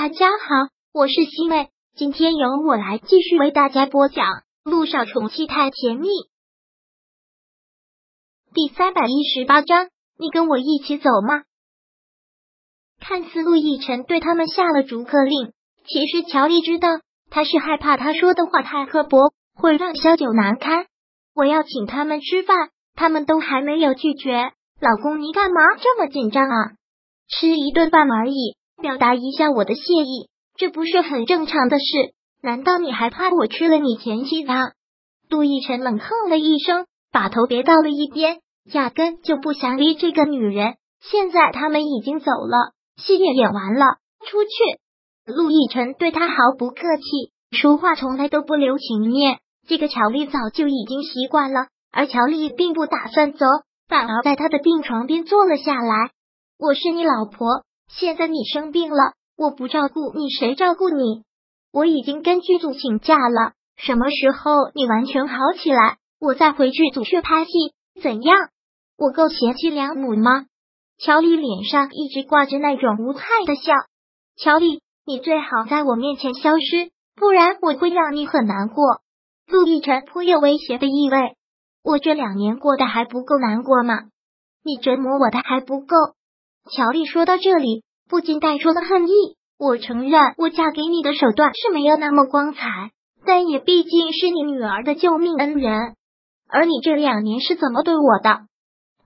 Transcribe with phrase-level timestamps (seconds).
[0.00, 4.24] 大家好，我是西妹，今天由我来继续为大家播讲
[4.62, 6.06] 《路上宠妻太甜蜜》
[8.54, 9.88] 第三百一十八章。
[10.16, 11.42] 你跟我一起走吗？
[13.00, 15.52] 看似陆亦辰对他们下了逐客令，
[15.84, 20.86] 其实乔丽知道他是害怕他说的话太刻薄，会让萧九难堪。
[21.34, 24.52] 我要请他们吃饭，他们都还没有拒绝。
[24.78, 26.74] 老公，你干嘛这么紧张啊？
[27.26, 28.56] 吃一顿饭而已。
[28.80, 32.14] 表达一下我的谢意，这不是很正常的事？
[32.40, 34.54] 难道你还怕我吃了你前妻的？
[35.28, 38.38] 杜奕晨冷哼了一声，把头别到了一边，
[38.72, 40.76] 压根就不想理这个女人。
[41.00, 43.84] 现在他们已经走了，戏也演完了，
[44.24, 44.50] 出去。
[45.26, 49.40] 陆亦辰对他毫不客气，说话从来都不留情面。
[49.66, 53.44] 这个乔丽早就已经习惯了，而乔丽并不打算走，
[53.88, 56.10] 反而在他的病床边坐了下来。
[56.58, 57.64] 我是你老婆。
[57.88, 61.24] 现在你生病了，我不照顾你，谁照顾你？
[61.72, 67.50] 我已经跟剧组请假了，什么时候你完全好起来，我再回剧组去拍戏，
[68.02, 68.36] 怎样？
[68.96, 70.46] 我够贤妻良母吗？
[70.98, 73.72] 乔丽脸上一直挂着那种无害的笑。
[74.36, 79.00] 乔丽，你最好在我面前消失，不然我会让你很难过。
[79.46, 81.36] 陆亦辰颇有威胁的意味。
[81.82, 84.08] 我这两年过得还不够难过吗？
[84.64, 85.96] 你折磨我的还不够？
[86.70, 89.12] 乔丽说到这里，不禁带出了恨意。
[89.58, 92.90] 我承认，我嫁给你的手段是没有那么光彩，
[93.24, 95.94] 但也毕竟是你女儿的救命恩人。
[96.48, 98.46] 而你这两年是怎么对我的？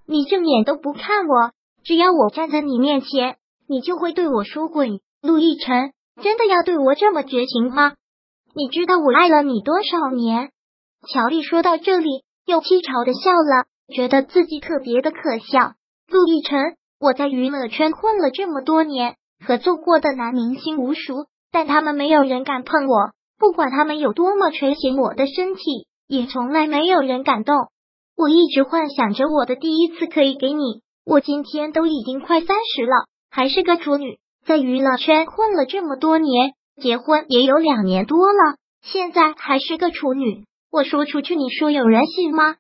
[0.07, 1.53] 你正眼都不看我，
[1.85, 3.37] 只要我站在你面前，
[3.69, 5.01] 你就会对我说滚。
[5.23, 7.95] 陆亦辰，真的要对我这么绝情吗？
[8.55, 10.51] 你知道我爱了你多少年？
[11.09, 15.75] 乔丽说到这里，又凄嘲的笑了，觉得自己特别的可笑。
[16.09, 16.77] 陆亦辰。
[17.03, 23.11] 我在娱乐圈混了这么多年，合作过的男明星无数，但他们没有人敢碰我。
[23.41, 27.57] 不管他们有多么垂涎我的身体，也从来没有人敢动。
[28.17, 30.83] 我一直幻想着我的第一次可以给你。
[31.05, 40.45] 我今天都已经快三十了，还是个处女，在娱乐圈混了这么多年，结婚也有两年多了，现在还是个处女。
[40.71, 42.55] 我说出去，你说有人信吗？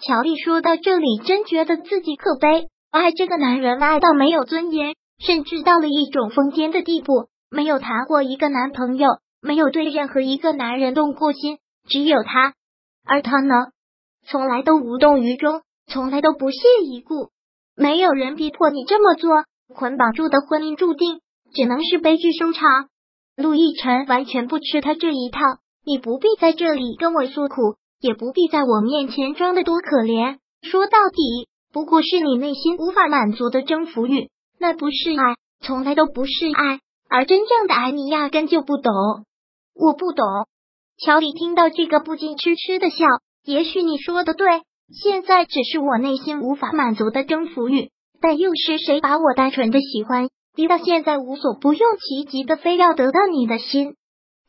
[0.00, 2.68] 乔丽说到这里，真觉得自己可悲。
[2.90, 7.28] 爱这个男人爱到没有尊严，甚至到了一种疯癫的地步。
[7.48, 9.08] 没有谈过一个男朋友，
[9.40, 11.58] 没有对任何一个男人动过心，
[11.88, 12.54] 只有他。
[13.06, 13.54] 而他呢，
[14.26, 17.30] 从来都无动于衷，从来都不屑一顾。
[17.76, 21.20] 没有人逼迫你这么做，捆绑住的婚姻注定
[21.54, 22.88] 只能是悲剧收场。
[23.36, 25.38] 陆亦辰完全不吃他这一套。
[25.86, 30.38] 你不必在这里跟我诉苦，也不必在我面前装的多可怜。
[30.62, 31.48] 说到底。
[31.72, 36.80] 不过是你内心无法满足的征服欲，那不是爱，从来都不是爱。
[37.08, 38.92] 而真正的爱，你压根就不懂。
[39.74, 40.24] 我不懂。
[40.98, 43.04] 乔丽听到这个，不禁痴痴的笑。
[43.44, 44.46] 也许你说的对，
[44.92, 53.94] 现在只是我内心无法满足的征服欲，但又是谁把我单纯的喜欢逼到现在无所不用其极的非要得到你的心？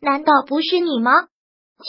[0.01, 1.11] 难道不是你吗？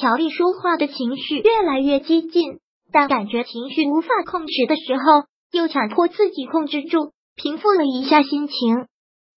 [0.01, 2.61] 乔丽说话的情绪越来越激进。
[2.93, 8.87] 但感觉情绪无法控制的时候，又强迫自己控制住，平复了一下心情。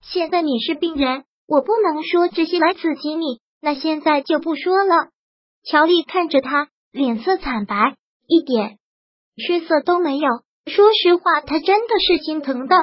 [0.02, 5.08] 现在你是病人，我不能说这些来刺激你，那现在就不说了。
[5.64, 7.96] 乔丽看着他，脸色惨白，
[8.28, 8.78] 一点
[9.38, 10.30] 血色都没有。
[10.68, 12.76] 说实话，他真的是心疼的。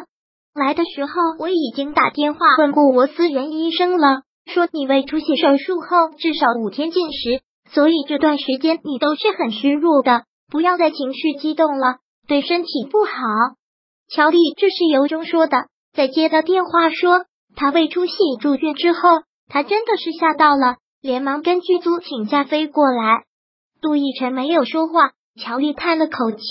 [0.54, 10.24] 来的时候我已经打电话问过我私人医生了，说你胃出血手术后至少五天禁食，所以这段时间你都是很虚弱的。
[10.52, 11.96] 不要再情绪激动了，
[12.28, 13.12] 对身体不好。
[14.14, 15.56] 乔丽这是由衷说的。
[15.94, 17.24] 在接到电话说
[17.56, 19.00] 他胃出血住院之后，
[19.48, 23.24] 他真的是吓到了，连忙跟剧组请假飞过来。
[23.80, 26.42] 杜奕晨没有说话，乔丽叹了口气，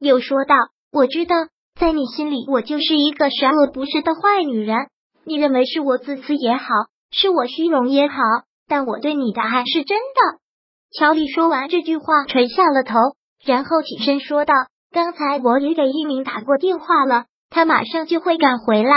[0.00, 0.54] 又说道
[0.92, 1.34] ：“我知道，
[1.80, 4.76] 在你心里，我就是一个十恶不赦的坏女人。
[5.24, 6.66] 你认为是我自私也好，
[7.10, 8.16] 是我虚荣也好，
[8.68, 10.40] 但我对你的爱是真的。”
[10.92, 12.94] 乔丽说完这句话，垂下了头。
[13.44, 14.54] 然后起身说道
[14.90, 18.90] ：“刚才我也给一鸣打过电话了，他马上就会赶回来。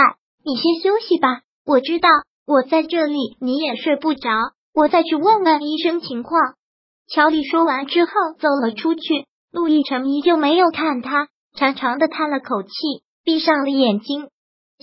[0.44, 2.08] 你先休息吧，我知道
[2.46, 4.30] 我在这里你也睡不着，
[4.74, 6.40] 我再去问问医生情况。”
[7.12, 12.70] 乔丽说完之后走了出去，陆亦辰依旧没有看他，长长的叹了口气，
[13.24, 14.28] 闭上了眼睛。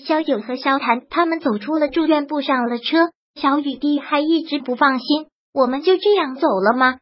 [0.06, 3.10] 萧九和萧谭他们走出了住院部，上了车。
[3.40, 6.98] 小雨滴还一直不放心，我们就这样走了吗？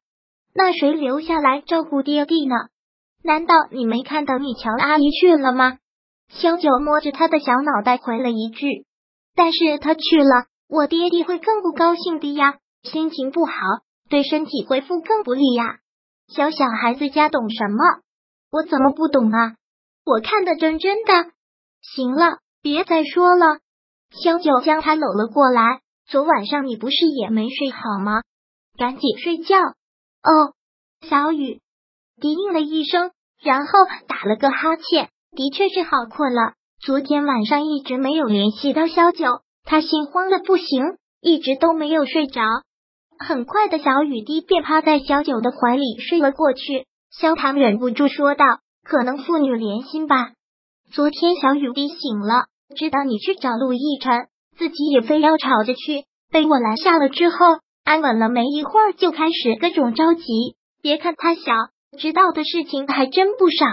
[0.58, 2.56] 那谁留下来照顾爹地呢？
[3.22, 5.80] 难道你没看到你乔阿姨去了吗？
[6.30, 8.86] 萧九摸着他的小脑袋回了一句
[9.36, 13.54] ：“但是他去了，我爹地会更不高兴的呀，心情不好，
[14.10, 15.80] 对身体恢复更不利呀。
[16.30, 17.84] 小小孩子家懂什么？
[18.50, 19.56] 我怎么不懂啊？
[20.06, 21.32] 我看的真真的。
[21.82, 23.60] 行了，别再说了。
[24.12, 25.82] 萧九将他搂了过来。
[26.08, 28.22] 昨晚上你不是也没睡好吗？
[28.78, 29.58] 赶紧睡觉。
[30.26, 30.54] 哦，
[31.08, 31.62] 小雨
[32.20, 33.12] 低应了一声，
[33.44, 33.74] 然后
[34.08, 35.10] 打了个哈欠。
[35.36, 36.54] 的确是好困了。
[36.82, 42.42] 昨天晚上一直没有联系到萧九，他心慌的不行，一直都没有睡着。
[43.20, 46.86] 很快的小雨滴便趴在小九的怀里睡了过去。
[47.12, 48.46] 萧唐忍不住说道
[48.84, 50.32] ：“可能父女连心吧。
[50.92, 52.46] 昨天小雨滴醒了，
[52.76, 54.28] 知道你去找陆亦辰，
[54.58, 57.38] 自己也非要吵着去，被我拦下了之后，
[57.86, 60.24] 安稳了没一会儿就开始各种着急。
[60.82, 61.42] 别看他小，
[61.98, 63.66] 知道的事情还真不少。”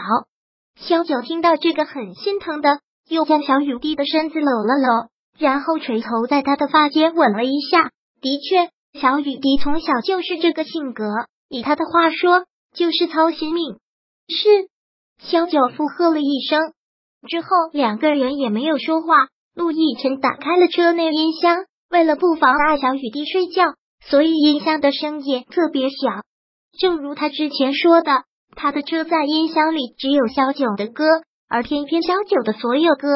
[0.78, 2.78] 萧九听到这个很心疼的，
[3.08, 7.90] 又将小雨滴的身子搂了搂，然后垂头在他的发间吻了一下。
[8.20, 8.70] 的确。
[9.00, 11.04] 小雨滴从小就是这个性格，
[11.48, 12.44] 以他的话说，
[12.74, 13.78] 就是操心命。
[14.28, 14.68] 是，
[15.18, 16.60] 萧九附和了一声，
[17.26, 19.28] 之后两个人也没有说话。
[19.54, 23.64] 陆亦辰打开了车内音箱，为了不妨碍小雨滴睡觉，
[24.08, 26.22] 所以音箱的声音特别小。
[26.78, 28.24] 正如他之前说的，
[28.56, 31.04] 他的车载音箱里只有萧九的歌，
[31.48, 33.08] 而偏偏萧九的所有歌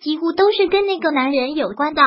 [0.00, 2.02] 几乎都是跟那个男人有关的。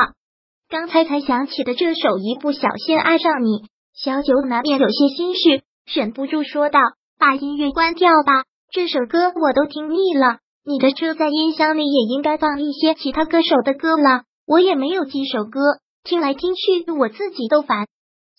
[0.68, 3.48] 刚才才想起的这首《一不小心爱上你》，
[3.94, 5.62] 小九难免有些心绪，
[5.92, 6.78] 忍不住说道
[7.18, 10.38] ：“把音乐关掉吧，这首歌我都听腻了。
[10.64, 15.60] 你的车在音箱里也应该放一些其他歌手的歌了，我也没有几首歌，
[16.04, 17.86] 听来听去我自己都烦。”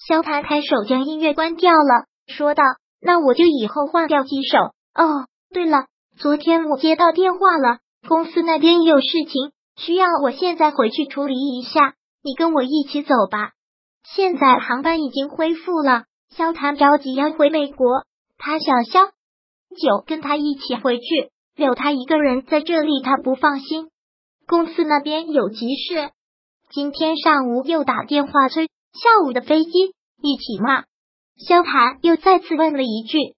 [0.07, 2.63] 萧谭抬手将音乐关掉了，说道
[3.01, 4.57] ：“那我就以后换掉几首。
[4.95, 5.85] 哦，对了，
[6.17, 13.51] 昨天我接到电话了，公司那边有事情，需要我现在回去处理一下。”你跟我一起走吧。
[14.03, 16.03] 现在航班已经恢复了，
[16.35, 18.03] 萧谭着急要回美国，
[18.37, 23.87] 他想萧九跟他一起回去，留他一个人在这里，他不放心。
[24.47, 26.09] 公司那边有急事，
[26.71, 29.71] 今天上午又打电话催下午的飞机，
[30.21, 30.83] 一起吗？
[31.37, 33.35] 萧谭又再次问了一句。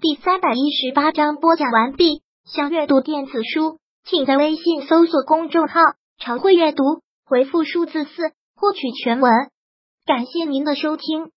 [0.00, 2.22] 第三百一十八章播讲完毕。
[2.44, 5.80] 想阅读电子书，请在微信搜索公众号。
[6.18, 6.82] 常会阅读，
[7.24, 9.30] 回复数字四获取全文。
[10.06, 11.30] 感谢您的收听。